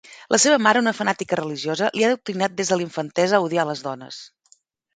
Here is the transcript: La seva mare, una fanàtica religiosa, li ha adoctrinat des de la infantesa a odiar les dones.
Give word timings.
La 0.35 0.37
seva 0.43 0.57
mare, 0.67 0.79
una 0.85 0.93
fanàtica 0.99 1.39
religiosa, 1.41 1.91
li 1.99 2.07
ha 2.07 2.11
adoctrinat 2.13 2.57
des 2.63 2.73
de 2.73 2.81
la 2.81 2.85
infantesa 2.89 3.39
a 3.41 3.45
odiar 3.51 3.69
les 3.73 3.87
dones. 3.91 4.21